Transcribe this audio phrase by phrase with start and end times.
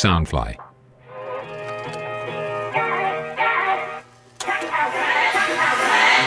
[0.00, 0.54] Soundfly.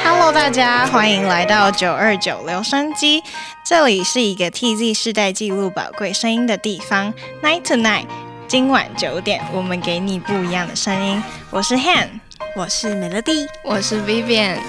[0.04, 3.24] Hello，大家欢迎来到九二九留声机，
[3.66, 7.12] 这里是一个 TZ 世代记录宝贵声音的地方。
[7.42, 8.06] Night to night，
[8.48, 11.24] 今晚九点，我们给你不一样的声音。
[11.50, 12.10] 我是 Han，
[12.56, 14.60] 我是美乐蒂，我是 Vivian。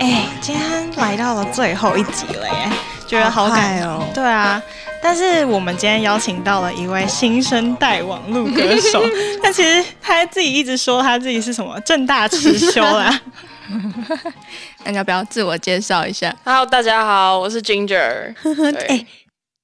[0.00, 2.68] 哎，今天来到了最后一集了耶，
[3.12, 4.08] 觉得好感哦。
[4.14, 4.62] 对啊，
[5.02, 9.02] 但是我们今天邀请到了一位新生代网络歌手，
[9.42, 13.20] 但其实他自己一直说他自己是什么正大持修啦。
[14.84, 18.34] 那你要不要自我介绍一下？Hello，大家好，我是 Ginger。
[18.88, 19.06] 哎，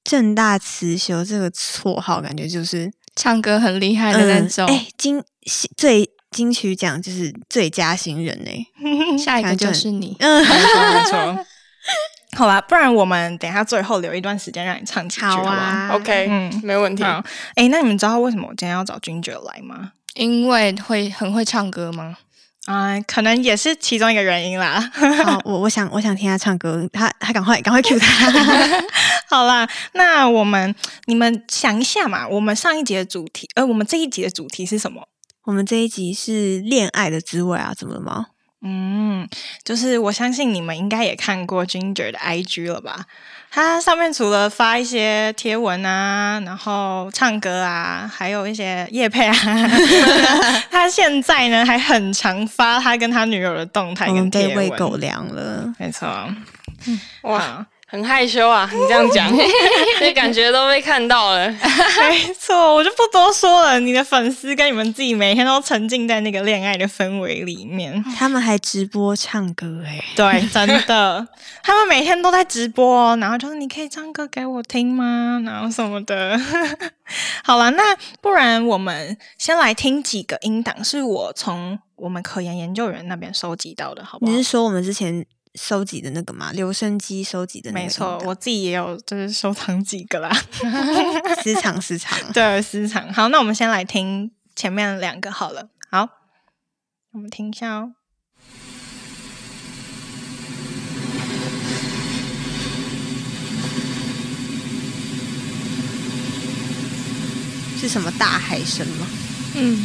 [0.05, 4.67] 正大慈修这个绰号，感觉就是唱歌很厉害的那种。
[4.67, 5.23] 哎，金
[5.75, 10.15] 最金曲奖就是最佳新人呢，下一个就是你。
[10.21, 11.47] 嗯，没错没错。
[12.37, 17.03] 好吧，不然我们等一下最后留一段时间让你唱几句，好啊？OK，嗯，没问题。
[17.55, 19.93] 哎，那你们知道为什么我今天要找 Ginger 来吗？
[20.15, 22.17] 因为会很会唱歌吗？
[22.67, 24.79] 啊，可能也是其中一个原因啦。
[25.25, 28.31] 好，我我想我想听他唱歌，他他赶快赶快 Q 他。
[29.31, 30.75] 好啦，那我们
[31.07, 35.09] 你们想一下嘛，我们上一集的主题，呃，我们这一集的主题是什么？
[35.45, 38.27] 我们这一集是恋爱的滋味啊，怎么了吗？
[38.61, 39.29] 嗯，
[39.63, 43.07] 就是我相信你们应该也看过 Ginger 的 IG 了吧？
[43.51, 49.35] 他上面除了发一些贴文啊，然后唱歌啊，还有一些夜配啊。
[50.71, 56.09] 他现在呢还很常发他跟他女友的动态跟贴文，被喂狗粮了，没错。
[57.23, 57.67] 哇。
[57.91, 59.35] 很害羞啊，你这样讲，
[59.99, 61.49] 这感觉都被看到了。
[62.11, 63.81] 没错，我就不多说了。
[63.81, 71.27] 你的粉丝跟你们自己每天都沉浸在那个恋爱的氛围里面， 他们还直播唱歌哎，对，真的，
[71.63, 75.41] 他们每天都在直播，然后就是你可以唱歌给我听吗？
[75.47, 76.39] 然后什么的。
[77.43, 84.31] 好了，那不然我们先来听几个音档，是我从我们科研研究员那边收集到的，好不好？
[84.31, 85.25] 你是说我们之前？
[85.55, 90.31] 收集的那个嘛，留声机收集的，没错，我自己也有，就是收藏几个啦，
[91.43, 93.13] 私藏私藏， 对，私藏。
[93.13, 95.69] 好，那我们先来听前面两个好了。
[95.91, 96.09] 好，
[97.13, 97.93] 我们听一下哦。
[107.81, 109.07] 是什么大海声吗？
[109.55, 109.85] 嗯。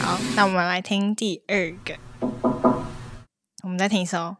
[0.00, 2.67] 好，那我们来听第二个。
[3.68, 4.34] 我们再听一首。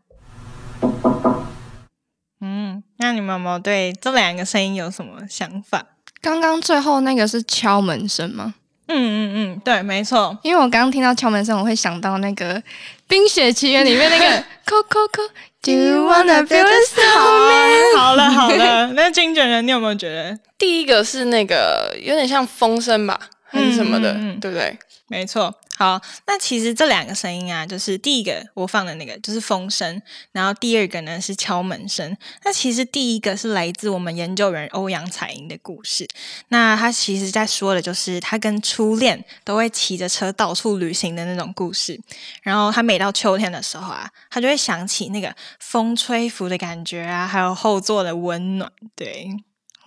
[2.40, 5.84] 嗯，那你们有没有对这两个声音有什么想法？
[6.22, 8.54] 刚刚最后那个是敲门声吗？
[8.86, 10.34] 嗯嗯嗯，对，没错。
[10.42, 12.54] 因为我刚刚听到敲门声，我会想到那个
[13.06, 14.24] 《冰雪奇缘》里面那个
[14.64, 17.98] “co co co”，Do you wanna build a snowman？
[17.98, 24.78] 好了好了，那金卷人，你有没有觉得第一个是那个有点像风声吧，还是什么的，对不对？
[25.08, 25.54] 没错。
[25.78, 30.02] 好，那其实这两个声音啊，就是第一个我放的那个就是风声，
[30.32, 32.16] 然后第二个呢是敲门声。
[32.42, 36.04] 那其实第一个是来自我们研究员欧阳彩英的故事。
[36.48, 41.96] 那他其实在说的就是他跟初恋都会骑着车到处旅行的那种故事。
[42.42, 48.68] 然后他每到秋天的时候啊，他就会想起那个风吹拂的感觉啊，还有后座的温暖。
[48.96, 49.28] 对。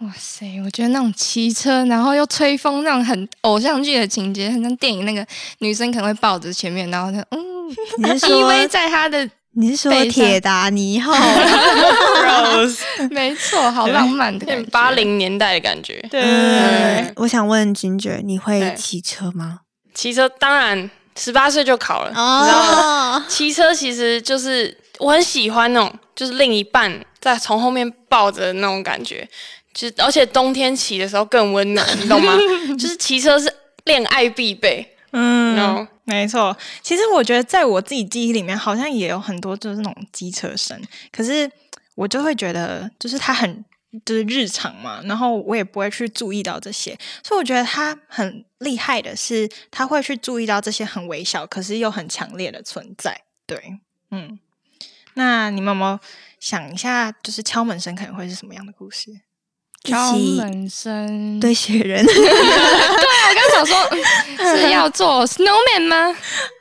[0.02, 0.60] 哇塞！
[0.66, 5.26] 我觉得那种骑车，然后又吹风，那种很偶像剧的情节，很像电影那个
[5.60, 7.70] 女生可能会抱着前面，然后她嗯，
[8.02, 11.14] 你是依偎在他的，你是说铁达尼号？
[13.12, 16.04] 没错，好浪漫的，八零年代的感觉。
[16.10, 19.60] 对，我想问 Ginger，你会骑车吗？
[19.94, 23.26] 骑车当然，十八岁就考了，你知道吗？
[23.30, 29.28] 骑车其实就是我很喜欢那种，就是另一半在从后面抱着那种感觉。
[29.74, 32.34] 其实，而且冬天骑的时候更温暖，你懂吗？
[32.78, 33.52] 就是骑车是
[33.86, 34.96] 恋爱必备。
[35.12, 36.56] 嗯，没错。
[36.82, 41.50] 其实我觉得，在我自己记忆里面，好像也有很多就是那种机车声，可是
[41.96, 43.66] 我就会觉得，就是它很
[44.06, 46.98] 就是日常嘛，然后我也不会去注意到这些。
[47.24, 53.22] 所以我觉得他很厉害的是，他会去注意到这些很微小，可是又很强烈的存在。
[53.46, 53.80] 对，
[54.12, 54.40] 嗯。
[55.16, 56.00] 那你们有没有
[56.40, 59.12] 想一下，就是敲门声可能会是什么样的故事？
[59.84, 66.16] 敲门声对雪人， 对我刚想说是要做 snowman 吗？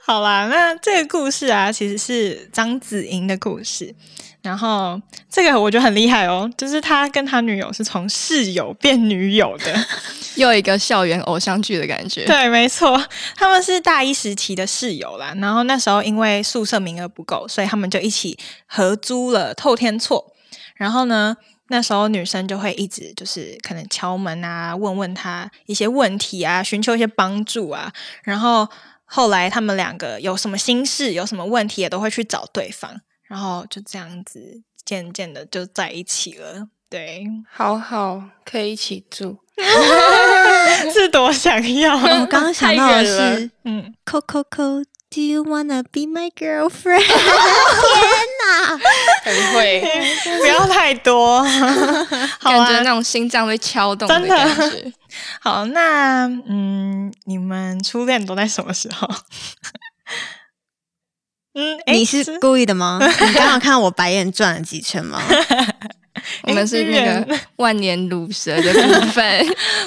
[0.07, 3.95] 好啦，那这个故事啊，其实是张子莹的故事。
[4.43, 4.99] 然后
[5.31, 9.87] 这个我觉得很厉害哦，就是他跟他女友是从室友变女友的，
[10.37, 12.25] 又一个校园偶像剧的感觉。
[12.25, 12.99] 对，没错，
[13.37, 15.35] 他们是大一时期的室友啦。
[15.37, 20.33] 然后那时候因为宿舍名额不够，所以他们就一起合租了透天厝。
[20.75, 21.37] 然后呢？
[21.73, 27.93] 那时候女生就会一直就是可能敲门啊，问问他一些问题啊，寻求一些帮助啊。
[28.25, 28.69] 然后
[29.05, 33.01] 后来他们两个有什么心事，有什么问题，也都会去找对方。
[33.23, 36.67] 然后就这样子渐渐的就在一起了。
[36.89, 39.39] 对，好好可以一起住
[40.93, 41.95] 是多想要。
[41.97, 47.03] 我刚刚想到的是，嗯，Coco Co，Do you wanna be my girlfriend？
[47.03, 47.11] 天
[48.41, 48.79] 哪！
[49.25, 49.83] 很会。
[50.39, 51.43] 不要太多，
[52.39, 54.93] 好感觉啊那种心脏被敲动的感觉。
[55.41, 59.09] 好，那嗯，你们初恋都在什么时候？
[61.55, 63.01] 嗯，诶你是故意的吗？
[63.03, 65.21] 你刚好看到我白眼转了几圈吗？
[66.43, 69.47] 我们是那哎个万年乳蛇的部分。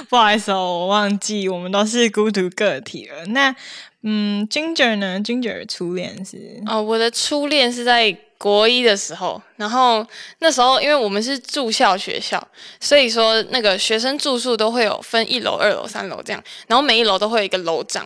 [0.10, 3.24] 不好意思哦，我忘记，我们都是孤独个体了。
[3.28, 3.56] 那
[4.04, 10.06] 嗯，Ginger 呢？Ginger 的初恋是哦，我的初恋是在国一的时候，然后
[10.40, 12.46] 那时候因为我们是住校学校，
[12.80, 18.06] 所以说那个学生住宿都会有分一楼、二楼、三楼这样，然后每一楼都会有一个楼长，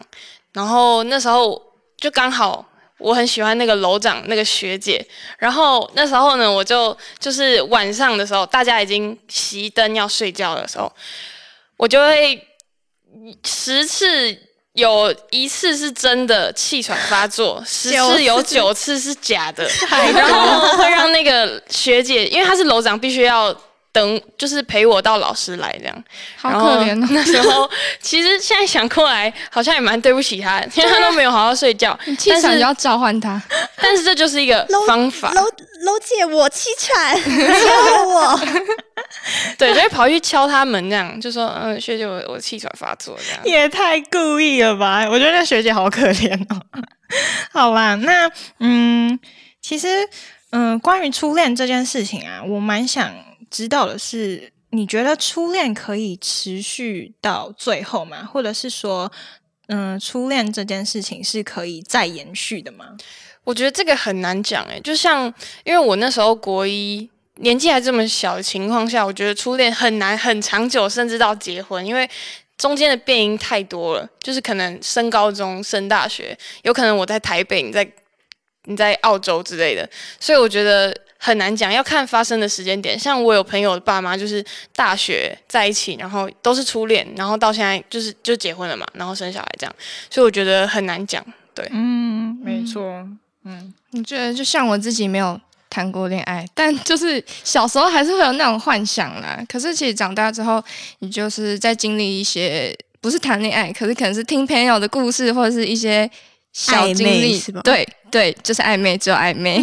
[0.54, 1.62] 然后那时候
[1.98, 2.66] 就刚好。
[3.00, 5.00] 我很喜欢那个楼长那个学姐，
[5.38, 10.92] 然后那时候呢，我就就是晚上的时候，大家已经熄灯要睡觉的时候，
[11.78, 12.44] 我就会
[13.46, 14.36] 十次
[14.78, 18.24] 有一次是真的气喘发作，十次。
[18.24, 19.68] 有九次是假的，
[20.14, 23.52] 然后会让那个学姐，因为她是楼长，必须要
[23.98, 26.04] 等，就是陪我到老师来这样。
[26.36, 27.08] 好然后可怜哦！
[27.12, 31.98] 那时候其实现在想过来，好像也蛮对不起他，因为他都没有好好睡觉。
[32.18, 33.42] 气但场就要召唤他。
[33.82, 38.40] 但是这就是一个方法，楼楼姐，我气喘，救我！
[39.58, 43.42] 对，就会跑去敲他门这样，就说嗯，学姐我我气喘发作这样。
[43.46, 45.08] 也太故意了吧？
[45.10, 46.62] 我觉得那学姐好可怜哦。
[47.52, 48.30] 好啦，那
[48.60, 49.18] 嗯，
[49.62, 50.08] 其实
[50.52, 53.14] 嗯，关于初恋这件事情啊，我蛮想
[53.50, 58.24] 知道的是，你觉得初恋可以持续到最后吗？
[58.26, 59.12] 或者是说，
[59.68, 62.96] 嗯，初恋这件事情是可以再延续的吗？
[63.44, 65.34] 我觉得这个很难讲诶，就像
[65.64, 72.10] 因为我那时候国一年纪还这么小的情况下，我觉得初恋很难很长久，甚至到结婚，因为
[72.58, 74.10] 中间的变因太多了。
[74.20, 77.90] 就是可能升高中、升大学，有可能我在台北，你在
[78.66, 79.90] 你在澳洲之类的，
[80.20, 82.98] 所以我觉得很难讲，要看发生的时间点。
[82.98, 84.44] 像我有朋友的爸妈就是
[84.76, 89.76] 大学在一起，然后都是初恋，然后到现在就是就结婚了嘛，然后生小孩这样，
[90.10, 91.26] 所以我觉得很难讲。
[91.54, 92.84] 对，嗯，没错。
[93.44, 99.44] 嗯，我觉得就像我自己没有谈过恋爱，但就是小时候还是会有那种幻想啦。
[99.50, 100.64] 可是其实长大之后，
[101.00, 106.10] 你就是在经历一些不是谈恋爱，可是可能是听朋友的故事，或者是一些
[106.60, 109.60] 小经暧昧历是吧，对对，就是暧昧，只有暧昧，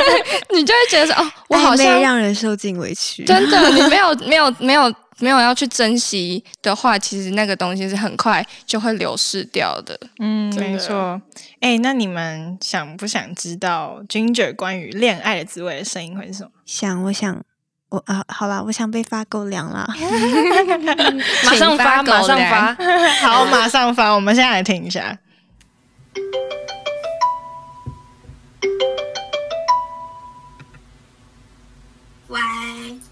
[0.50, 9.98] 你就会觉得说哦，我好暧昧像让人受尽委屈，真的，你没有 没有没有没有要去珍惜的话，其实那个东西是很快就会流失掉的。
[10.20, 11.20] 嗯，没错。
[11.60, 16.50] 哎、那你们想不想知道 Ginger 关于恋爱的滋味的声音会是什么？
[16.64, 17.44] 想，我想，
[17.90, 19.86] 我啊，好啦，我想被发狗粮啦。
[21.44, 22.74] 马上发，马上粮发。
[23.20, 24.10] 好，马上发。
[24.12, 25.18] 我们现在来听一下。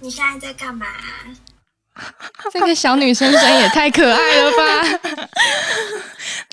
[0.00, 0.86] 你现在在干嘛？
[2.52, 5.00] 这个小女生声音也太可爱了吧！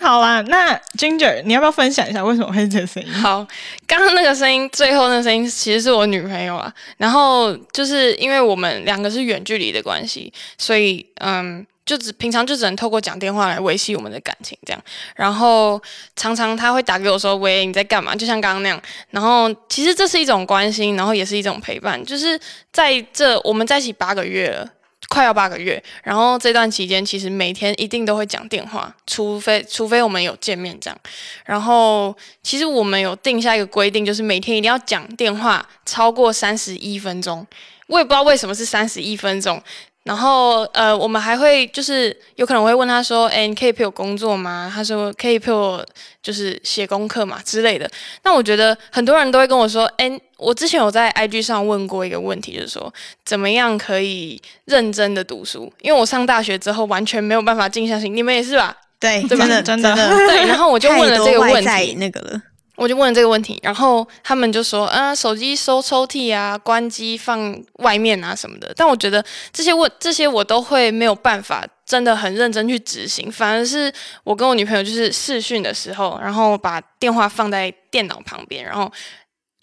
[0.00, 3.12] 好啦，那 Ginger，你要不要分享一下为什么会是这个声音？
[3.12, 3.46] 好，
[3.86, 6.72] 刚刚那个声音，最后那个声音其实是我女朋友啊。
[6.96, 14.82] 然后就是因为我们两个是远距离的关系，所以嗯，就只平常就只能透过讲电话来维系我们的感情这样。
[15.14, 15.80] 然后
[16.16, 18.80] 常常他会打给我说：“喂，你在干嘛？”就像刚刚那样。
[19.10, 22.02] 然后其实这是一种关心，然后也是一种陪伴。
[22.04, 22.38] 就是
[22.72, 24.68] 在这我们在一起八个月了。
[25.10, 30.98] 快要八个月，然后这段期间其实每天一定都会讲电话，除非除非我们有见面这样。
[31.44, 37.46] 然后其实我们有定下一个规定，就是每天一定要讲电话超过三十一分钟。
[37.86, 39.62] 我也不知道为什么是三十一分钟。
[40.04, 45.84] 然后呃，我们还会就是有可能会问他说：“哎，你可以陪我工作吗？”他说：“可以陪我
[46.22, 47.90] 就是写功课嘛之类的。”
[48.22, 52.92] 那我觉得很多人都会跟我说：“哎，我之前有在 IG 上问过一个问题，就是说
[53.24, 55.72] 怎么样可以认真的读书？
[55.80, 58.76] 因为我上大学之后完全没有办法静下心，你们也是吧？
[59.00, 60.46] 对，对真的真的对。
[60.46, 62.42] 然后我就问了这个问题，那个了，
[62.76, 68.72] 我就问了这个问题，然后他们就说，啊，手机收抽屉啊，关机放外面啊什么的。
[68.76, 73.92] 但我觉得这些问这些我都会没有办法真的很认真去执行，反而是
[74.24, 78.90] 我跟我女朋友就是视讯的时候，然后把电话放在电脑旁边，然后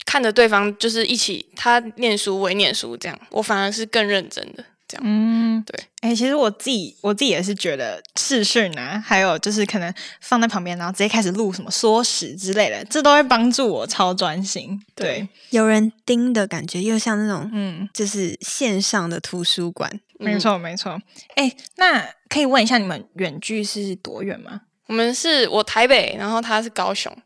[0.06, 5.02] 看着对方就是一起他念书我也念书这样，我反而是更认真的这样。
[5.06, 5.80] 嗯，对。
[6.02, 14.78] 哎、其实我自己我自己也是觉得视讯啊，还有就是可能放在旁边，然后直接开始录什么缩时之类的，这都会帮助我超专心。
[14.94, 20.00] 对，有人盯的感觉，又像那种嗯，就是线上的图书馆。
[20.18, 21.00] 没错没错。
[21.36, 24.62] 哎、那可以问一下你们远距是多远吗？
[24.86, 27.16] 我们是我台北，然后他是高雄，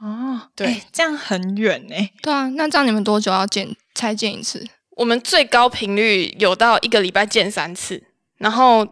[0.00, 4.66] 哦，对哎这样很远呢、对啊，那这样你们多久要见才见一次？
[5.00, 8.02] 我们最高频率有到一个礼拜见三次，
[8.36, 8.86] 然后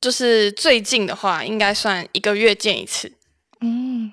[0.00, 3.10] 就是最近的话，应该算一个月见一次，
[3.60, 4.12] 嗯，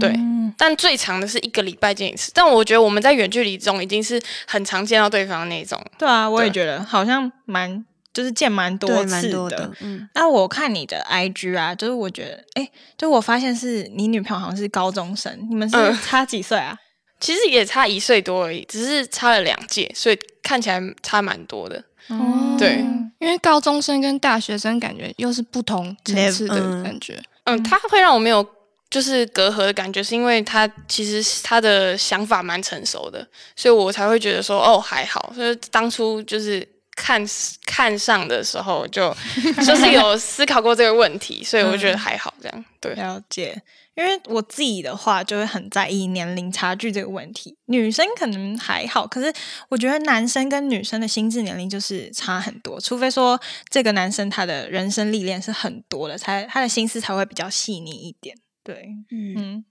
[0.00, 2.32] 对嗯但最长的是一个礼拜见一次。
[2.34, 5.80] 但我觉得我们在远距离中已经是很常见到对方那种。
[5.96, 9.72] 对啊，我也对觉得好像蛮就是见蛮多，次的。
[9.82, 12.68] 嗯，那我看你的 IG 啊，就是我觉得，哎，
[12.98, 16.76] 就我发现是你女朋友好像是高中生，你们是嗯差几岁啊？
[17.22, 21.82] 其实也差一岁多而已，只是差了两届，所以看起来差蛮多的。
[22.08, 22.84] 哦对
[23.20, 27.22] 因为高中生跟大学生感觉又是不同层次的感觉。
[27.44, 28.44] 嗯，他会让我没有
[28.90, 33.24] 就是隔阂的感觉，是因为他其实他的想法蛮成熟的，
[33.54, 35.32] 所以我才会觉得说哦还好。
[35.34, 37.24] 所以当初就是看
[37.64, 39.16] 看上的时候就
[39.64, 42.64] 就是有思考过这个问题，所以我觉得还好这样。
[42.80, 43.56] 对，了解，
[43.94, 47.56] 因为我自己的话就会很在意年龄差距这个问题。
[47.66, 49.32] 女生可能还好，可是
[49.68, 58.36] 我觉得男生跟女生的心智年龄就是差很多，除非说这个男生他的人生历练是很多的，才他的心思才会比较细腻一点。
[58.64, 59.64] 对，嗯，嗯，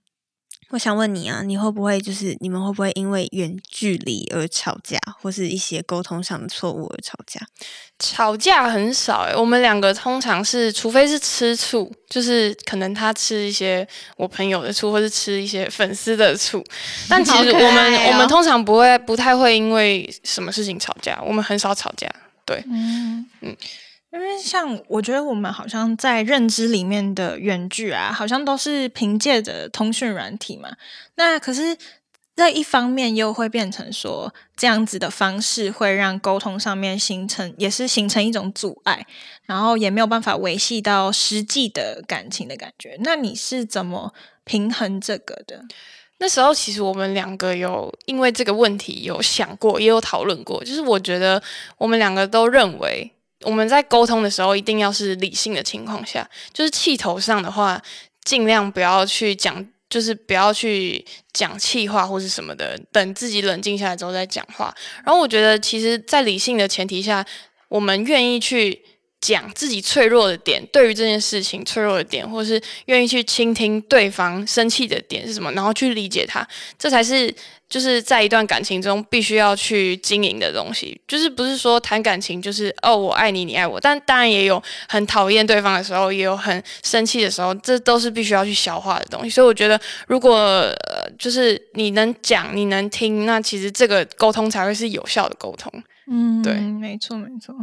[0.72, 7.40] 我想问你啊，你会不会就是你们会不会因为远距离而吵架，或是一些沟通上的错误而吵架？
[7.98, 13.86] 吵架很少诶、我们两个通常是，除非是吃醋，就是可能他吃一些
[14.16, 16.64] 我朋友的醋，或是吃一些粉丝的醋，
[17.06, 22.08] 但其实我们、我们通常不会不太会因为什么事情吵架，我们很少吵架。
[22.44, 23.56] 对，嗯嗯嗯，
[24.12, 30.70] 因为像我觉得我们好像在认知里面的远距啊，好像都是凭借着通讯软体嘛。
[31.14, 31.76] 那可是
[32.36, 39.06] 这一方面又会变成说，这样子的方式会让沟通上面形成，也是形成一种阻碍，
[39.46, 42.96] 然后也没有办法维系到实际的感情的感觉。
[43.00, 44.12] 那你是怎么
[44.44, 45.64] 平衡这个的？
[46.18, 50.62] 那时候其实我们两个有因为这个问题有想过，也有讨论过。
[50.62, 51.42] 就是我觉得
[51.78, 53.12] 我们两个都认为，
[53.44, 57.80] 我们在沟通的时候一定要是理性的情况下，就是气头上的话，
[58.24, 64.74] 尽量不要去讲，就是不要去讲气话或是什么的，等自己冷静下来之后再讲话。
[65.04, 67.24] 然后我觉得，其实，在理性的前提下，
[67.68, 68.82] 我们愿意去。
[69.22, 77.32] 讲自己脆弱的点，对于这件事情脆弱的点，或是愿意去倾听对方生气的点是什么，然后去理解他，这才是
[77.70, 81.00] 就是在一段感情中必须要去经营的东西。
[81.06, 89.30] 就是不是说谈感情就是哦我爱你，你爱我，但当然也有很讨厌对方的时候，也有很生气的时候，这都是必须要去消化的东西。
[89.30, 95.72] 所以我觉得，如果呃就是你能讲，你能听，那其实这个沟通才会是有效的沟通。
[96.10, 97.54] 嗯，对没错没错。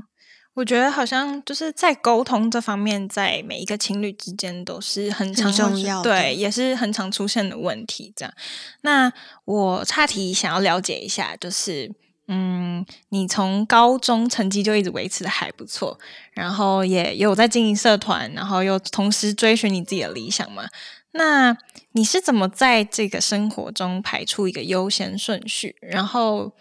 [0.60, 8.12] 我觉得好像就是在沟通这方面，在每一个情侣之间都是很常重要的对，也是很常出现的问题。
[8.13, 8.34] 这样，
[8.82, 9.10] 那
[9.46, 11.89] 我岔题想要了解一下，就是
[12.28, 15.98] 嗯，你从高中成绩就一直维持的还不错，
[16.34, 20.68] 然后也有在经营社团，然后又同时追寻你自己的理想嘛？
[21.12, 21.58] 那
[21.94, 25.78] 你是怎么在这个生活中排出一个优先顺序？
[25.80, 26.51] 然后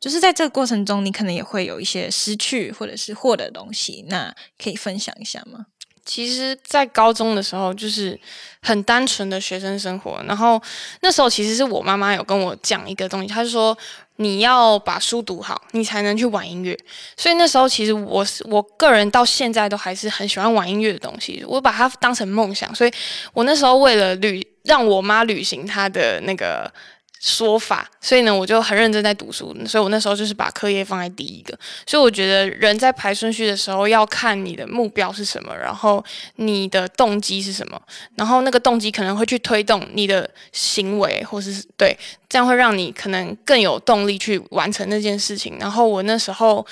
[0.00, 5.66] 就是在这个过程中，你可能也会有一些失去或者是获得的东西，那可以分享一下吗？
[6.04, 8.18] 其实，在高中的时候，就是
[8.62, 10.22] 很单纯的学生生活。
[10.26, 10.58] 然后
[11.02, 13.76] 那时候，其实是我妈妈有跟我讲一个东西，她就说
[14.16, 16.74] 你要把书读好，你才能去玩音乐。
[17.14, 22.74] 所以那时候，其实我是我个人到现在都还是很喜欢玩音乐的东西，我把它当成梦想。
[22.74, 22.92] 所以
[23.34, 26.72] 我那时候为了旅让我妈履行她的那个。
[27.20, 31.58] 说法，所以呢，我就很认真在读书，所以我那时候就是把课业放在第一个。
[31.86, 36.04] 所以我觉得人在排顺序的时候，要看你的目标是什么，然后
[36.36, 37.80] 你的动机是什么，
[38.14, 41.98] 然后那个动机可能会去推动你的行为，或是对，
[42.28, 45.56] 这样会让你可能更有动力去完成那件事情。
[45.58, 46.64] 然后我那时候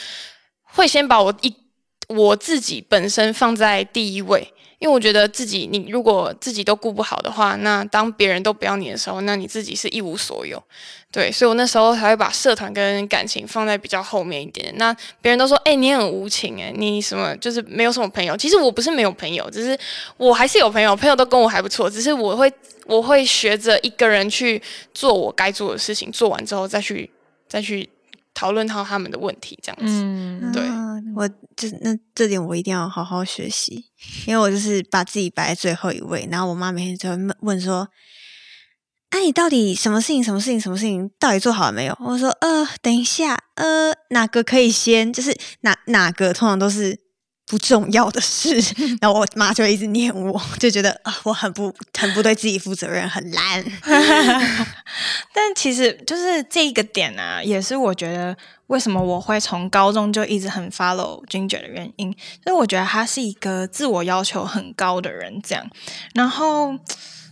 [0.63, 1.53] 会先把我一
[2.09, 4.53] 我自己本身放在第一位。
[4.79, 10.63] 因为我觉得自己，你如果自己都顾不好的话，那当别人都不要你的时候，那你自己是一无所有。
[11.11, 14.71] 对，所以我那时候才会把社团跟感情放在比较后面一点。
[14.77, 18.37] 那别人都说，哎，你很无情，哎，你什么就是没有什么朋友。
[18.37, 19.79] 其实我不是没有朋友，只是
[20.19, 21.89] 我还是有朋友，朋友都跟我还不错。
[21.89, 22.53] 只是我会，
[22.85, 24.61] 我会学着一个人去
[24.93, 27.11] 做我该做的事情，做完之后再去，
[27.49, 27.89] 再去。
[28.39, 30.63] 讨论到他们的问题，这样子，嗯，对，
[31.15, 33.87] 我这那这点我一定要好好学习，
[34.27, 37.89] 因为我就是把自己摆在最后一位，然后我妈每天就会问说
[39.11, 40.23] ：“哎，你到底什么事情？
[40.23, 40.61] 什么事情？
[40.61, 41.11] 什么事情？
[41.19, 45.13] 到底做好了没有？”我说：“呃，等一下，呃，哪个可以先？
[45.13, 47.05] 就是哪哪个通常都是。”
[47.47, 48.57] 不重要的事，
[49.01, 53.65] 然后我妈就一直念我，就觉得啊，我很不很不对自己负责任，很烂。
[55.33, 58.37] 但其实就是这一个点啊，也是我觉得
[58.67, 65.65] 为什么我会从高中就一直很 follow Ginger 的原因，因为我觉得他是一个自我要求很高的人，这样。
[66.15, 66.75] 然后，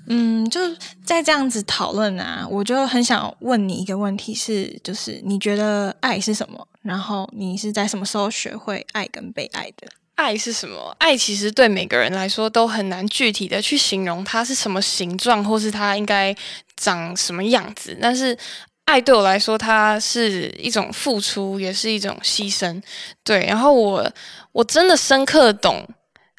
[0.07, 0.61] 嗯，就
[1.05, 6.69] 在这样子讨论啊，我就很想问你一个问题，是就是你觉得爱是什么？
[6.83, 9.89] 然后你是在什么时候学会爱跟被爱的？
[10.17, 10.95] 爱是什么？
[10.99, 16.35] 爱其实对每个人来说都很难具体的去形容它是什么形状，或是它应该
[16.77, 17.97] 长什么样子。
[18.01, 18.37] 但是
[18.85, 22.81] 爱对我来说，它是一种付出，也是一种牺牲。
[23.25, 24.09] 对，然后我
[24.53, 25.85] 我真的深刻懂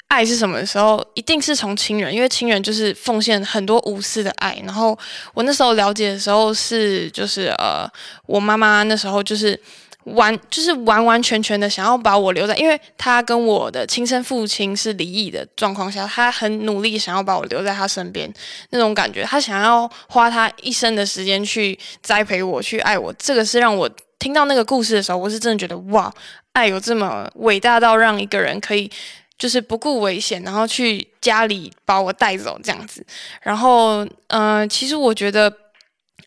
[0.08, 4.58] 爱是什么的时候，一定是从亲人，因为亲人就是奉献很多无私的爱。
[4.64, 4.98] 然后
[5.34, 7.86] 我那时候了解的时候是，就是呃，
[8.24, 9.60] 我妈妈那时候就是。
[10.14, 18.32] 完就是完完全全的想要把我留在，因为他跟我的亲生父亲是离异的状况下，他很努力想要把我留在他身边
[18.70, 23.12] 那种感觉，他想要花他一生的时间去栽培我，去爱我。
[23.14, 26.12] 这个是让我听到那个故事的时候，我是真的觉得哇，
[26.52, 28.88] 爱有这么伟大到让一个人可以
[29.36, 33.04] 就是不顾危险，然后去家里把我带走这样子。
[33.42, 35.52] 然后，嗯，其实我觉得。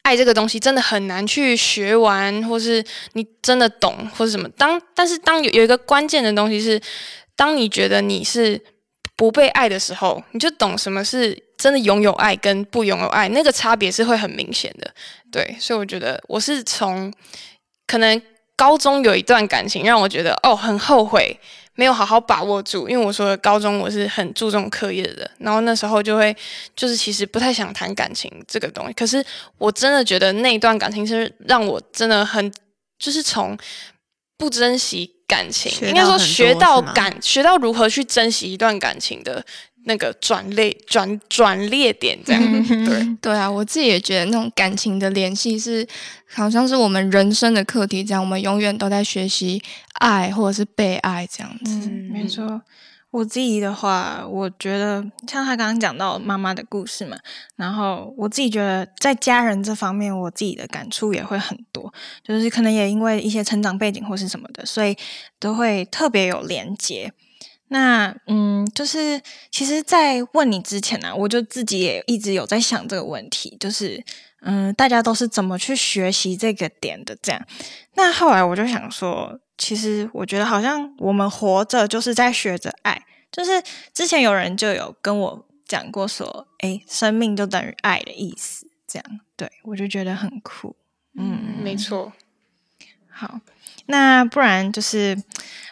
[0.04, 4.48] 爱这个东西真的很难去学完，或是你真的懂，或是什么。
[4.50, 6.82] 当但是当有有一个关键的东西是，
[7.36, 8.60] 当你觉得你是
[9.16, 14.92] 不被爱的时候，你就懂什么是真的拥有爱跟不拥有爱，那个差别是会很明显的。
[15.32, 17.14] 对，所以我觉得我是从
[17.86, 18.22] 可能
[18.56, 21.40] 高中有一段感情让我觉得哦很后悔。
[21.80, 26.36] 没有好好把握住，因为我说高中我是很注重课业的，然后那时候就会
[26.76, 28.92] 就是其实不太想谈感情这个东西。
[28.92, 29.26] 可是
[29.58, 32.52] 我真的觉得那一段感情是让我真的很
[32.98, 33.58] 就是从
[34.38, 39.42] 不珍惜感情，应该说学到感学到如何去珍惜一段感情的。
[39.86, 42.42] 那个转捩转转裂点这样，
[42.86, 43.18] 对。
[43.22, 45.88] 对啊，我自己也觉得那种感情的联系是，
[46.34, 49.62] 好像是我们人生的课题，这样我们永远都在学习
[50.00, 51.90] 爱或者是被爱这样子。
[51.90, 52.62] 没错，
[53.12, 57.18] 我自己的话，我觉得像他刚刚讲到妈妈的故事嘛，
[57.56, 61.92] 然后我自己觉得在家人这方面，我自己的感触也会很多，
[62.24, 64.96] 就是可能也因为一些成长背景或是什么的，所以
[65.40, 67.12] 都会特别有连结。
[67.72, 74.04] 那嗯，就是其实，在问你之前呢，我就自己也一直有在想这个问题，就是
[74.42, 77.16] 嗯，大家都是怎么去学习这个点的？
[77.22, 77.40] 这样，
[77.94, 83.62] 那后来我就想说，其实我觉得好像我们活着就是在学着爱，就是
[83.94, 90.76] 之前有人就有跟我讲过说，哎，生命就等于爱的意思，这样，对我就觉得很酷，
[91.16, 92.12] 嗯，没错。
[93.12, 93.40] 好，
[93.86, 95.22] 那不然就是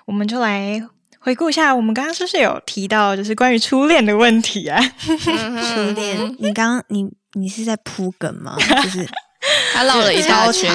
[0.06, 0.88] 我们就来。
[1.28, 4.82] 回顾一下，我们刚刚是不是有提到就是关于初恋的问题啊？
[4.98, 8.56] 初恋，你刚刚你你是在铺梗吗？
[8.82, 9.06] 就是
[9.74, 10.74] 他绕了一大圈，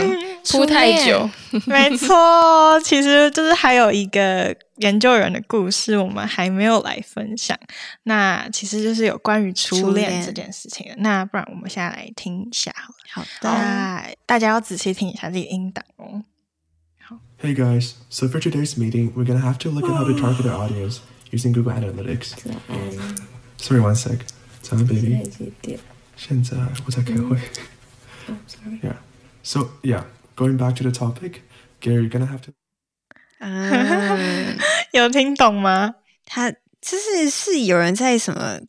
[0.50, 1.26] 铺太久。
[1.64, 7.58] 没错，其实就是还有一个研究员的故事，我们还没有来分享。
[8.02, 10.86] 那其实就是有关于初恋这件事情。
[10.98, 12.98] 那不然我们现在来听一下好了。
[13.10, 16.22] 好的，大家要仔细听一下这个音档哦。
[17.41, 20.65] Hey guys, so for today's meeting, we're gonna have to look at how to target our
[20.65, 22.35] audience using Google Analytics.
[23.57, 24.25] Sorry, one sec.
[24.61, 25.79] Sorry, baby.
[26.15, 27.37] 现在我在开会。
[28.27, 28.79] Oh, sorry.
[28.81, 28.97] Yeah.
[29.43, 30.03] So yeah,
[30.35, 31.41] going back to the topic,
[31.79, 32.51] Gary, you're gonna have to.
[33.39, 34.57] 啊，
[34.93, 35.95] 有听懂吗？
[36.25, 38.59] 他就是是有人在什么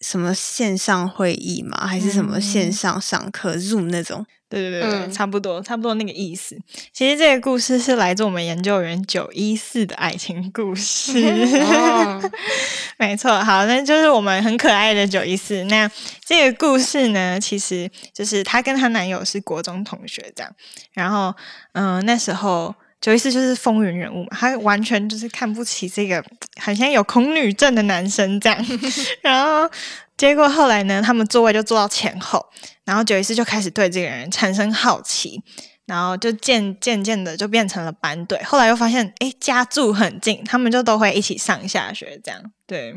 [0.00, 1.86] 什么线上会议吗？
[1.86, 4.24] 还是什么线上上课 Zoom 那种？
[4.50, 6.56] 对对对对，差不多差不多那个意思。
[6.90, 11.12] 其实这个故事是来自我们研究员九一四的爱情故事。
[12.96, 15.62] 没错，好，那就是我们很可爱的九一四。
[15.64, 15.90] 那
[16.24, 20.50] 这个故事呢，其实就是她跟她男友是国中同学这样。
[20.94, 21.34] 然后，
[21.72, 26.22] 嗯，那时候九一四就是风云人物嘛，他完全就是看不起这个
[26.60, 28.66] 好像有恐女症的男生这样。
[29.22, 29.70] 然后
[30.16, 32.44] 结果后来呢，他们座位就坐到前后，
[32.84, 35.40] 然后九一四就开始对这个人产生好奇，
[35.86, 38.42] 然后就渐渐渐的就变成了班队。
[38.42, 42.42] 后来又发现，哎，家住很近，他们就都会一起上下学这样。
[42.66, 42.94] 对。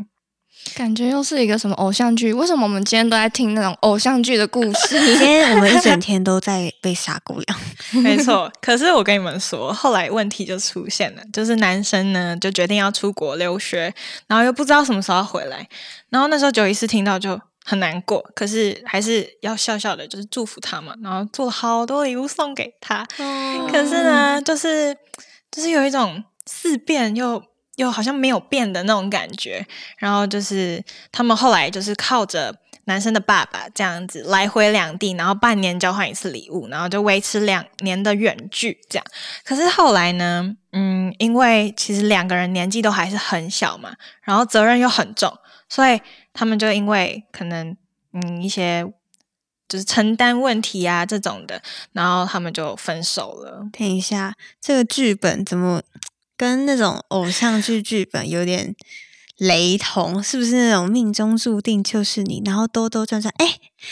[0.76, 2.32] 感觉又是一个什么偶像剧？
[2.32, 5.00] 为什么我们今天都在听那种偶像剧的故事？
[5.06, 7.60] 今天我们一整天都在被撒狗粮，
[8.02, 8.52] 没错。
[8.62, 13.94] 可是我跟你们说，后来问题就出现了，就是男生呢就决定要出国留学，
[14.28, 15.68] 然后又不知道什么时候要回来。
[16.10, 20.94] 然后那时候九一四听到就很难过，可是还是要笑笑的，就是祝福他嘛。
[21.04, 23.06] 然后做了好多礼物送给他。
[23.70, 24.96] 可是呢，就是
[25.52, 27.44] 就是有一种似变又。
[27.82, 29.66] 又好像没有变的那种感觉，
[29.98, 39.06] 然后就是他们后来就是靠着男生的爸爸这样子来回两地，然后半年交换一次礼物，然后就维持两年的远距这样。
[39.44, 45.36] 可是后来呢，嗯，因为其实两个人年纪都还是很小嘛，然后责任又很重，
[45.68, 46.00] 所以
[46.34, 47.76] 他们就因为可能
[48.14, 48.86] 嗯一些
[49.68, 51.62] 就是承担问题啊这种的，
[51.94, 53.66] 然后他们就分手了。
[53.78, 55.82] 等一下，这个剧本怎么？
[56.42, 58.76] 跟那种偶像剧剧本有点
[59.38, 63.46] 雷同，是不是那种命中注定就是你，然后兜兜转转，哎，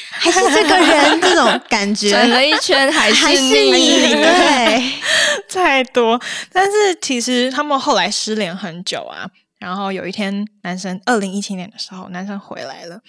[0.09, 4.93] 还是这个人 这种感觉，转了一圈还是 你，对，
[5.47, 6.19] 太多。
[6.51, 13.01] 但是其实他们后来失联很久啊，然后有一天，男生二零一七年的时候，男生回来了，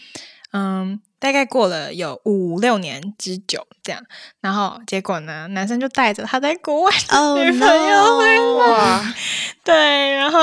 [0.52, 1.00] 嗯。
[1.20, 4.02] 大概过了有五六年之久，这样，
[4.40, 9.14] 然后结果呢，男生就带着他在国外的女朋友回来，
[9.62, 10.38] 对，然后，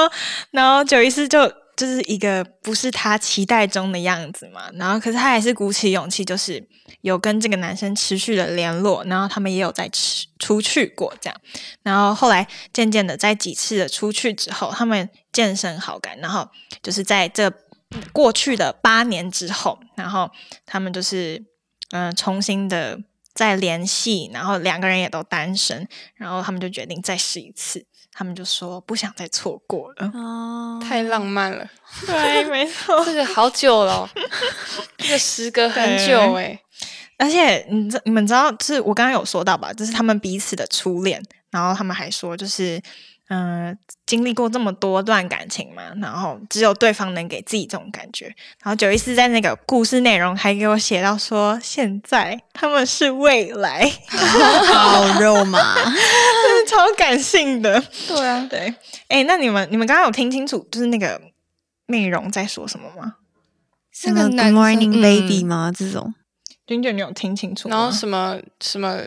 [0.52, 6.64] 然后九一四就就是一个不是他期待中的样子嘛，然后可是他还是鼓起勇气，就是
[7.02, 11.42] 有跟这个男生持续的联络，然后他们也有在出出去过这样，
[11.82, 16.48] 然后后来渐渐的在几次的出去之后，他们渐生好感，然后
[16.84, 17.52] 就是在这。
[18.12, 20.30] 过去的八年之后，然后
[20.66, 21.44] 他们就是
[21.92, 23.00] 嗯重新的
[23.34, 27.86] 再联系，然后两个人也都单身，然后他们就决定再试一次。
[28.12, 31.70] 他们就说不想再错过了哦，太浪漫了。
[32.06, 34.10] 对，没错， 这个好久了，
[34.98, 36.60] 这个时隔很久哎。
[37.20, 42.82] 而且你知你们知道，就是我刚刚有说到吧，就是他们彼此的初恋，然后他们还说就是。
[43.30, 48.28] 嗯，经历过这么多段感情嘛，然后只有对方能给自己这种感觉。
[48.64, 57.84] 然后九一四在那个故事内容还给我写到说，现在他们是未来， 好肉麻， 真的超感性的。
[58.08, 58.74] 对啊，对。
[59.10, 61.22] 哎，那你们你们刚刚有听清楚就是那个
[61.88, 63.16] 内容在说什么吗？
[63.92, 65.70] 是个 Good Morning Baby 吗？
[65.76, 66.14] 这种
[66.66, 67.68] 君君，你有听清楚？
[67.68, 68.98] 然后什么什么，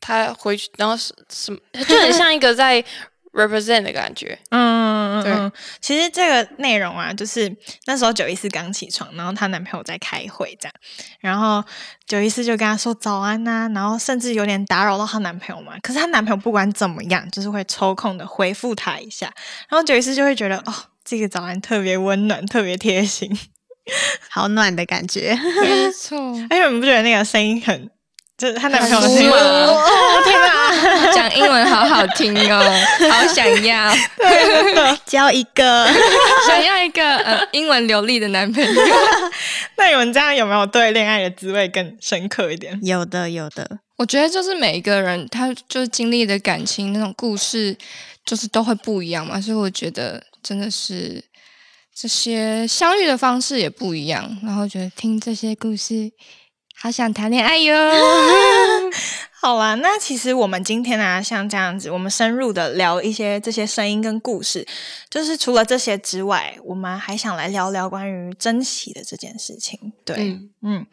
[0.00, 2.84] 他回去，然后是什么，就很像一个在。
[3.36, 10.72] Represent 的感觉，嗯，对，其实这个内容啊，就是那时候九一四刚起床，然后她男朋友在开会，这样，
[11.20, 11.62] 然后
[12.06, 19.26] 九一四就跟她说早安呐，然后甚至有点打扰到她男朋友嘛，可是她男朋友不管怎么样，就是会抽空的回复她一下，
[19.68, 20.72] 然后九一四就会觉得哦，
[21.04, 23.30] 这个早安特别温暖，特别贴心，
[24.30, 26.18] 好暖的感觉， 没错，
[26.48, 27.90] 而且你们不觉得那个声音很？
[28.36, 32.60] 就是她男朋友的声音，我天哪，讲英文好好听哦，
[33.10, 33.90] 好想要，
[35.06, 35.88] 交一个，
[36.46, 38.82] 想要一个呃英文流利的男朋友。
[39.78, 42.78] 那你们这样有没有对恋爱的滋味更深刻一点？
[42.82, 43.78] 有的，有的。
[43.96, 47.74] 我觉得就是每一个人他就是经历的感情那种故事，
[48.26, 51.24] 就是都会不一样嘛，所以我觉得真的是
[51.94, 56.12] 这些相遇的方式也不一样，然后觉得听这些故事。
[56.78, 57.74] 好想谈恋爱哟！
[59.40, 64.66] 好啊，那其实我们今天呢，像这样子，我们深入的聊一些这些声音跟故事，
[65.08, 69.92] 就是除了这些之外，我们还想来聊聊关于珍惜的这件事情。
[70.04, 70.86] 对，嗯，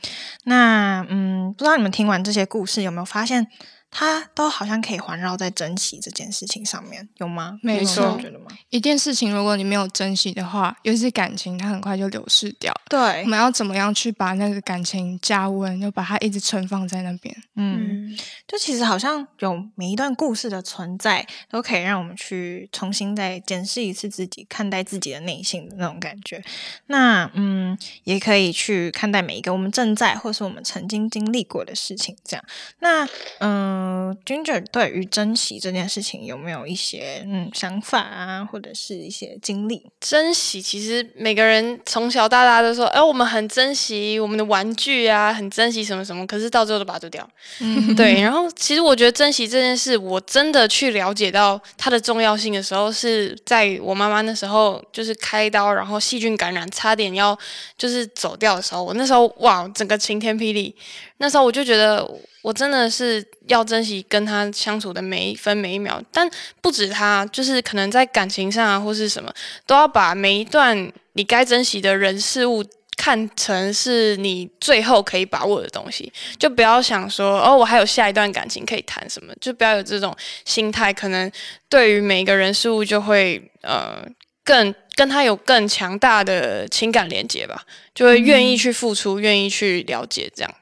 [0.46, 3.48] 那嗯，不知道你们听完这些故事有没有发现？
[3.96, 7.60] 它都好像可以环绕在珍惜这件事情上面，有吗？
[7.62, 8.48] 没错，觉得吗？
[8.70, 12.74] 一件事情，如果你没有珍惜的话，尤其是感情，它很快就流逝掉。
[12.90, 17.36] 对，我们要怎么样去把那个感情加温，就把它一直存放在那边？
[17.56, 26.44] 嗯，就其实好像有每一段故事的存在，都可以让我们去重新再检视一次自己，看待自己的内心的那种感觉。
[26.88, 32.18] 那嗯，也可以去看待每一个我们正在或是我们曾经经历过的事情。
[32.26, 32.44] 这样，
[32.80, 33.83] 那嗯。
[33.84, 39.86] 嗯，Ginger 对于珍惜这件事情有没有一些嗯想法啊，或者是一些经历？
[40.00, 47.30] 珍惜其实每个人从小到大都说，哎，我们很珍惜我们的玩具啊，很珍惜什么什么，可是到最后都把它丢掉。
[47.60, 48.22] 嗯， 对。
[48.22, 57.38] 然后其实我觉得珍惜这件事，我真的去了解到它的重要性的时候，是在我妈妈那时候就是开刀，然后细菌感染，差点要
[57.78, 60.76] 就是走掉的时候，我那时候哇，整个晴天霹雳。
[61.24, 62.06] 那时候我就觉得，
[62.42, 66.04] 我真的是要珍惜跟他相处的每一分每一秒。
[66.12, 69.34] 但不止他，就是可能在感情上啊，或是什么，
[69.66, 72.62] 都要把每一段你该珍惜的人事物
[72.98, 76.12] 看成是你最后可以把握的东西。
[76.38, 80.92] 就不要想说，哦，我还有下一段感情可以谈什么，就不要有这种心态。
[80.92, 81.32] 可能
[81.70, 84.06] 对于每一个人事物，就会呃
[84.44, 87.64] 更跟他有更强大的情感连接吧，
[87.96, 90.54] 就会愿意去付出，愿意去了解这样。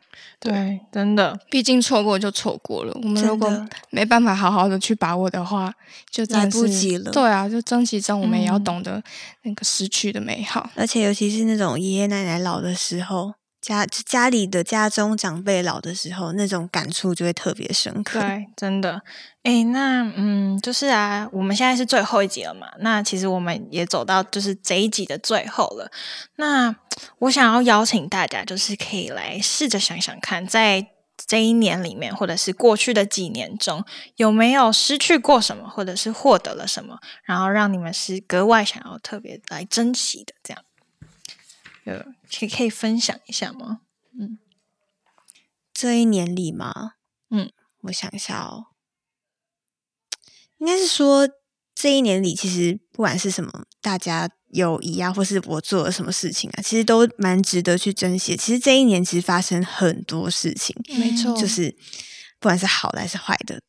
[0.41, 2.91] 对，真的，毕竟错过就错过了。
[3.03, 3.47] 我们如果
[3.91, 5.71] 没办法好好的去把握的话，
[6.09, 7.11] 就来不及了。
[7.11, 9.01] 对啊，就珍惜中，我们也要懂得
[9.43, 10.67] 那个失去的美好。
[10.75, 13.33] 而且，尤其是那种爷爷奶奶老的时候。
[13.61, 18.19] 家家里的家中长辈老的时候，那种感触就会特别深刻。
[18.19, 19.01] 对，真的。
[19.43, 22.67] 哎，那嗯，就是啊，我们现在是最后一集了嘛。
[22.79, 25.91] 那其实我们也走到就是这一集的最后了。
[26.37, 26.75] 那
[27.19, 30.87] 我想要邀请大家，就是可以来试着想想看，在
[31.27, 40.63] 这一年里面，或者是过去的几年中，有没有失去过什么，或者是获得了什么，然后让你们是格外想要特别来珍惜的，这样。
[41.83, 41.93] 有，
[42.33, 43.81] 可以可以分享一下吗？
[44.19, 44.39] 嗯，
[45.73, 46.93] 这一年里吗？
[47.29, 48.67] 嗯，我想一下哦，
[50.57, 51.27] 应该是说
[51.75, 58.35] 这一年里，其实不管是什么，大家友谊啊，或是我做了什么事情啊，其实都蛮值得去珍惜。
[58.37, 61.71] 其实这一年其实发生很多事情，没错，就是
[62.39, 63.61] 不管是好的还是坏的，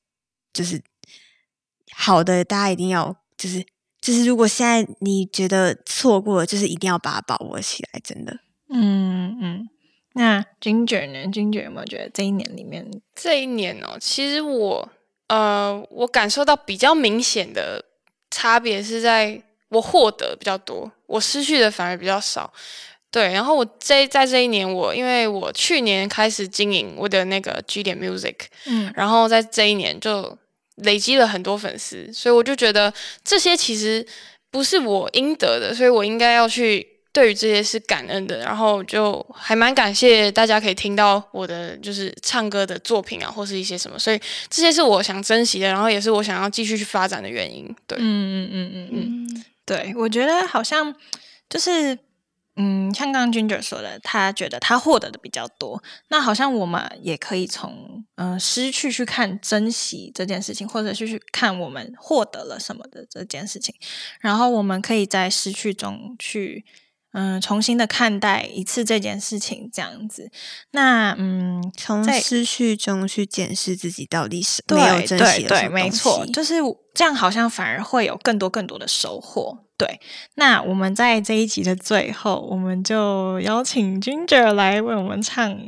[0.53, 0.83] 就是
[1.93, 3.67] 好的，大家一定要就是。
[4.03, 8.41] 就是如果现在你觉得错过了，就是一定要把它把握起来，真的。
[8.73, 9.69] 嗯嗯。
[10.15, 14.89] 那 Ginger 呢？Ginger 有没有觉得这一年里面，这一年哦，其实我
[15.29, 17.85] 呃，我感受到比较明显的
[18.31, 22.53] 差别是在我获得比较多，我失去的反而比较少。
[23.11, 30.39] 对，然后我这在这一年，我因为我去年开始经营我的那个 G 点 Music，嗯，然后在这一年就。
[30.77, 34.05] 累积了很多粉丝，所以我就觉得这些其实
[34.51, 38.39] 不是我应得的，所以我应该要去对于这些是感恩的。
[38.39, 47.67] 然后就还蛮感谢大家可以听到我的就是唱歌的作品啊，或是一些什么，所以这些是我想珍惜的，然后也是我想要继续去发展的原因。
[47.87, 50.95] 对，嗯嗯嗯嗯嗯，对，我觉得好像
[51.49, 51.99] 就是。
[52.55, 55.83] 嗯，像刚刚 Ginger 说的，他觉得他获得的比较多。
[56.09, 63.75] 那好像我们也可以从嗯失去去看珍惜这件事情，或者是去看我们获得了什么的这件事情。
[64.21, 66.63] 然后我们可以在失去中去
[67.13, 70.31] 嗯重新的看待一次这件事情，这样子。
[70.73, 76.55] 那嗯，从失去中去检视自己到底是对对对，没错，就是
[76.95, 79.59] 这样，好像反而会有更多更多的收获。
[79.79, 80.01] 对，
[80.37, 85.59] 那我们在这一集的最后，我们就邀请 Ginger 来为我们唱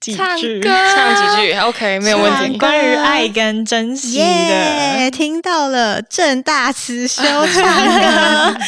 [0.00, 2.56] 几句， 唱几句，OK，没有问题。
[2.58, 8.60] 关于爱跟珍惜的，听到了正大慈 修唱歌。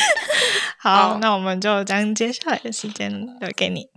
[0.83, 3.88] 好，那我们就将接下来的时间留给你，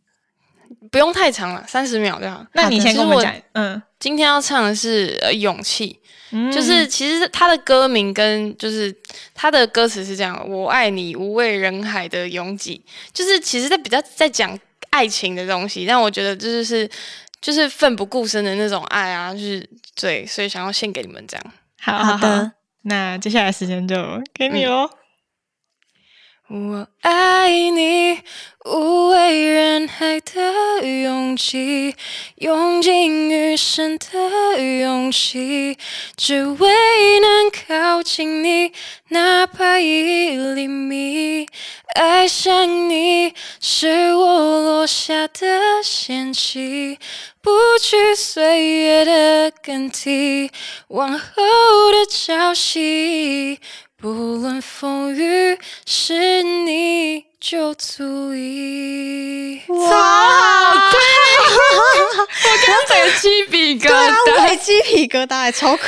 [0.92, 2.46] 不用太长了，三十秒就好。
[2.54, 6.00] 那你先跟我讲，嗯，今天要唱的是《勇气》。
[6.52, 8.94] 就是其实他的歌名跟就是
[9.34, 12.84] 他的歌词是这样：我爱你，无畏人海的拥挤。
[13.14, 14.58] 就是其实在比较在讲
[14.90, 16.90] 爱情的东西，但我觉得这就是
[17.42, 21.46] 就是奋不顾身的那种爱啊，就是对，所以想要献给你们这样。
[21.80, 23.96] 好的，那接下来时间就
[24.34, 24.90] 给你喽。
[26.48, 28.20] 我爱你，
[28.66, 31.96] 无畏人海的勇气，
[32.36, 35.76] 用尽余生的勇气，
[36.16, 38.72] 只为能靠近你，
[39.10, 41.48] 哪怕一厘米。
[41.96, 47.00] 爱上你，是我落下的险棋，
[47.42, 47.50] 不
[47.82, 50.52] 惧岁月的更替，
[50.90, 51.26] 往后
[51.92, 53.60] 的朝夕。
[54.06, 59.62] 不论风雨，是你就足以。
[59.68, 60.98] 哇，好听！
[62.18, 64.58] 我刚刚整个鸡皮疙对啊，我瘩。
[64.58, 65.84] 鸡皮疙瘩，超可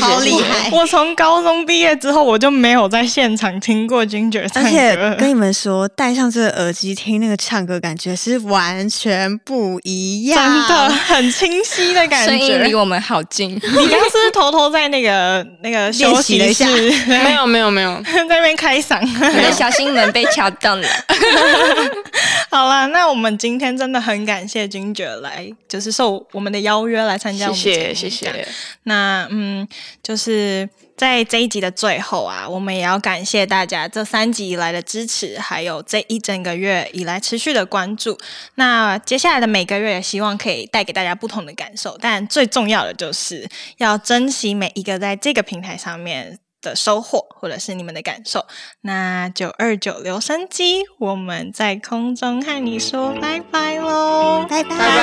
[0.00, 0.70] 超厉害。
[0.72, 5.14] 我从高中毕业之后，我就没有在现场听过 Ginger 唱而且歌。
[5.18, 10.42] 跟你们说，戴上这个耳机听那个唱歌，感觉是完全不一样。
[10.42, 12.40] 真的很清晰的感觉声。
[12.40, 19.02] 音离我们好近，你刚刚是不是偷偷在那个那个休息练习了室一没有没有没有， 在那边开嗓？
[19.02, 20.48] 你的小心门被敲
[22.50, 28.48] 好啦，那我们今天真的很感谢 Ginger 来，就是受我们的邀约来参加我谢们节目谢谢谢。
[28.84, 29.66] 那嗯，
[30.02, 38.18] 就是在这一集的最后啊，我们也要感谢大家这三集以来的支持，还有这一整个月以来持续的关注。
[38.56, 43.48] 那接下来的每个月，也希望可以带给大家不同的感受，但最重要的就是
[43.78, 46.38] 要珍惜每一个在这个平台上面。
[46.62, 48.46] 的收获，或者是你们的感受，
[48.82, 55.02] 那九二九留声机，我们在空中和你说拜拜喽，拜拜拜拜。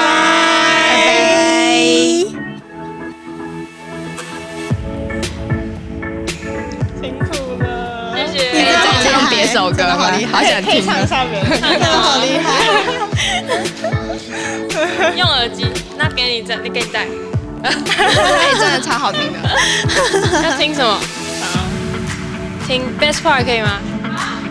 [7.01, 7.25] 辛苦
[7.61, 8.51] 了，谢谢。
[8.51, 10.11] 可以再唱别首歌吗？
[10.31, 10.95] 好想可以听啊。
[10.99, 12.47] 唱下面，真的好厉害。
[15.17, 15.65] 用耳机，
[15.97, 17.05] 那给你再，你给你戴。
[17.61, 17.69] 哎，
[18.57, 19.39] 真的超好听的。
[20.43, 20.97] 要听什么？
[22.68, 23.80] 听 Best Part 可以吗？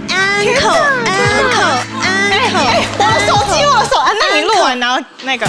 [0.09, 1.11] 安口安
[1.51, 1.61] 口
[2.01, 2.03] 安
[2.51, 2.55] 口，
[2.97, 4.11] 我的手机，我的手啊！
[4.19, 5.45] 那你录完，然后那个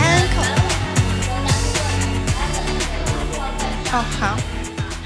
[0.00, 0.02] 安
[0.34, 0.36] 口
[3.92, 4.36] 哦，好，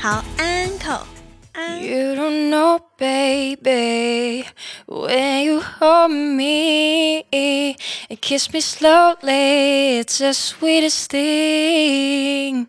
[0.01, 1.07] 好安口
[1.53, 1.83] 安。
[1.83, 4.45] You don't know, baby,
[4.87, 7.77] when you hold me and
[8.21, 12.69] kiss me slowly, it's the sweetest thing.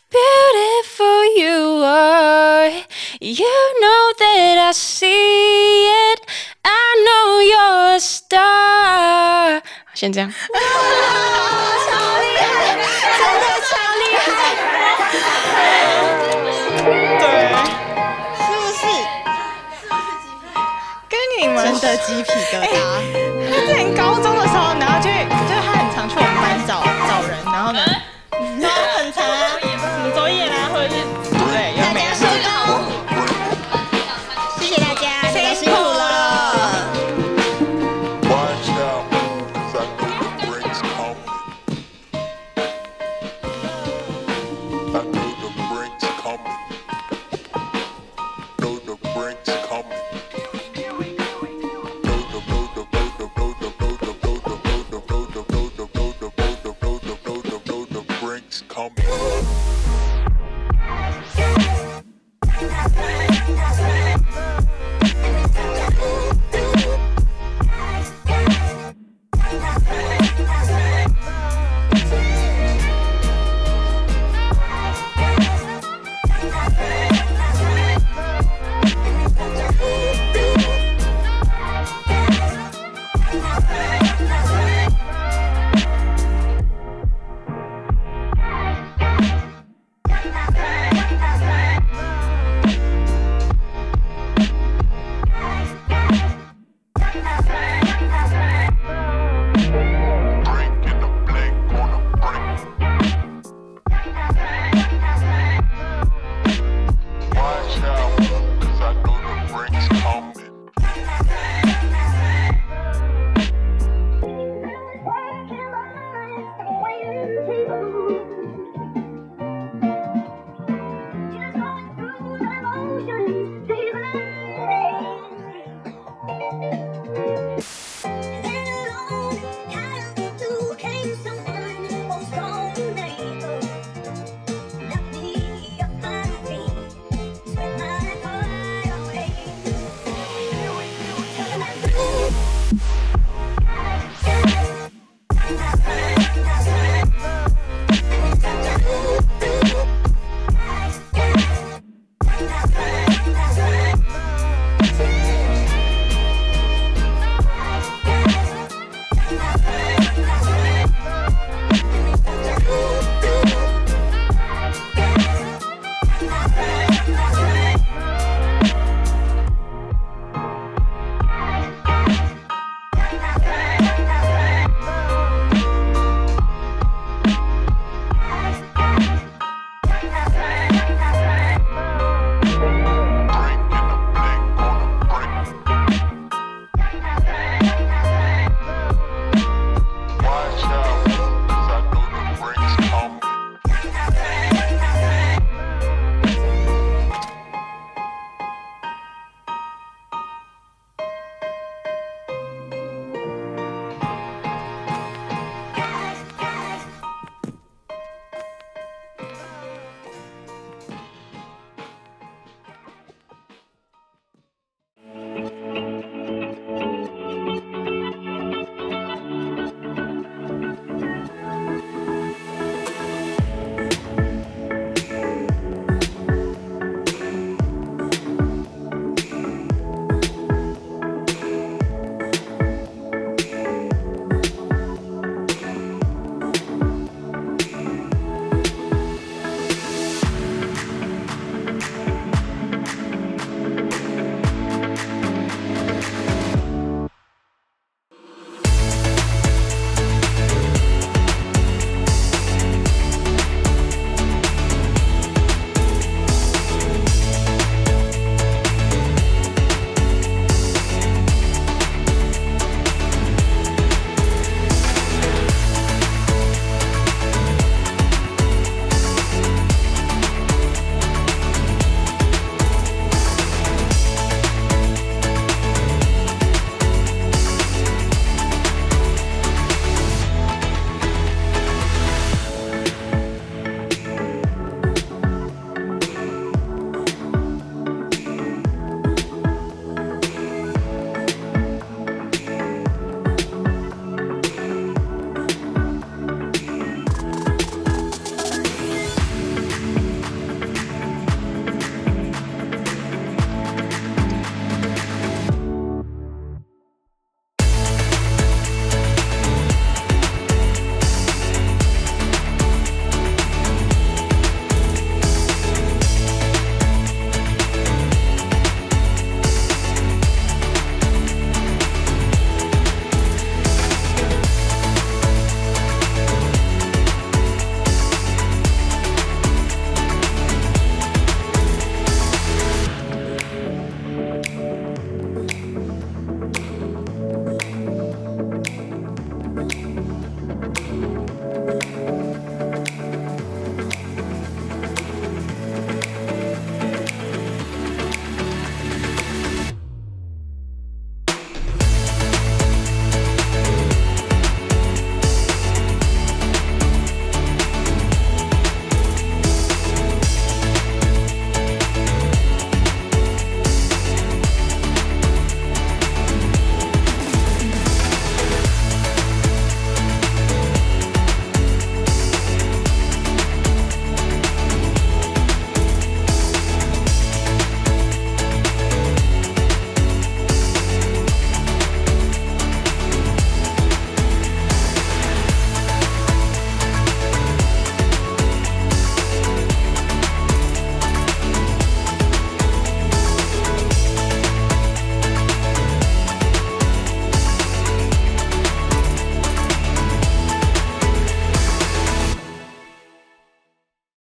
[0.11, 2.69] beautiful you are.
[3.21, 6.19] You know that I see it.
[6.63, 6.67] I
[7.05, 9.61] know you're a star.
[9.93, 10.29] 先这样。
[10.31, 10.37] 超
[12.19, 12.43] 厉害，
[13.17, 14.19] 真的超厉害
[17.19, 17.23] 对，
[18.37, 18.81] 是不是？
[21.09, 22.65] 跟你们真的鸡皮疙瘩。
[23.49, 25.07] 他之前高中的时候，然后就